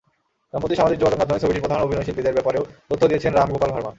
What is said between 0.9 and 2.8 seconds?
যোগাযোগমাধ্যমে ছবিটির প্রধান অভিনয়শিল্পীদের ব্যাপারেও